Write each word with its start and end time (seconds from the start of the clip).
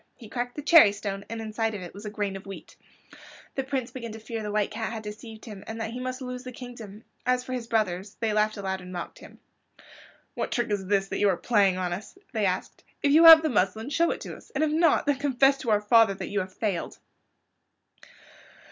He 0.15 0.29
cracked 0.29 0.55
the 0.55 0.63
cherry 0.63 0.93
stone 0.93 1.25
and 1.29 1.39
inside 1.39 1.75
of 1.75 1.83
it 1.83 1.93
was 1.93 2.05
a 2.07 2.09
grain 2.09 2.35
of 2.35 2.47
wheat. 2.47 2.75
The 3.53 3.63
Prince 3.63 3.91
began 3.91 4.11
to 4.13 4.19
fear 4.19 4.41
the 4.41 4.51
White 4.51 4.71
Cat 4.71 4.91
had 4.91 5.03
deceived 5.03 5.45
him, 5.45 5.63
and 5.67 5.79
that 5.79 5.91
he 5.91 5.99
must 5.99 6.23
lose 6.23 6.43
the 6.43 6.51
kingdom. 6.51 7.03
As 7.23 7.43
for 7.43 7.53
his 7.53 7.67
brothers, 7.67 8.15
they 8.19 8.33
laughed 8.33 8.57
aloud 8.57 8.81
and 8.81 8.91
mocked 8.91 9.21
at 9.21 9.29
him. 9.29 9.39
"What 10.33 10.51
trick 10.51 10.71
is 10.71 10.87
this 10.87 11.09
that 11.09 11.19
you 11.19 11.29
are 11.29 11.37
playing 11.37 11.77
on 11.77 11.93
us?" 11.93 12.17
they 12.33 12.47
asked. 12.47 12.83
"If 13.03 13.11
you 13.11 13.25
have 13.25 13.43
the 13.43 13.49
muslin 13.49 13.91
show 13.91 14.09
it 14.09 14.21
to 14.21 14.35
us, 14.35 14.49
and 14.55 14.63
if 14.63 14.71
not 14.71 15.05
then 15.05 15.19
confess 15.19 15.59
to 15.59 15.69
our 15.69 15.81
father 15.81 16.15
that 16.15 16.29
you 16.29 16.39
have 16.39 16.51
failed." 16.51 16.97